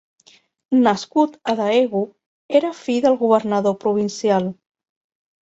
[0.87, 2.01] Nascut a Daegu,
[2.61, 4.51] era fill del governador provincial.